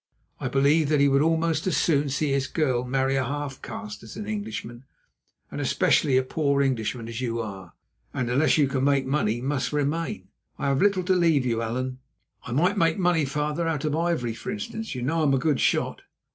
I 0.39 0.47
believe 0.47 0.89
that 0.89 0.99
he 0.99 1.07
would 1.07 1.21
almost 1.21 1.67
as 1.67 1.77
soon 1.77 2.09
see 2.09 2.31
his 2.31 2.47
girl 2.47 2.83
marry 2.83 3.15
a 3.17 3.23
half 3.23 3.61
caste 3.61 4.01
as 4.01 4.15
an 4.15 4.25
Englishman, 4.25 4.83
and 5.51 5.61
especially 5.61 6.17
a 6.17 6.23
poor 6.23 6.59
Englishman, 6.63 7.07
as 7.07 7.21
you 7.21 7.39
are, 7.39 7.73
and 8.11 8.27
unless 8.27 8.57
you 8.57 8.67
can 8.67 8.83
make 8.83 9.05
money, 9.05 9.41
must 9.41 9.71
remain. 9.71 10.29
I 10.57 10.69
have 10.69 10.81
little 10.81 11.03
to 11.03 11.13
leave 11.13 11.45
you, 11.45 11.61
Allan." 11.61 11.99
"I 12.47 12.51
might 12.51 12.79
make 12.79 12.97
money, 12.97 13.25
father, 13.25 13.67
out 13.67 13.85
of 13.85 13.95
ivory, 13.95 14.33
for 14.33 14.49
instance. 14.49 14.95
You 14.95 15.03
know 15.03 15.19
I 15.19 15.23
am 15.25 15.35
a 15.35 15.37
good 15.37 15.59
shot." 15.59 16.01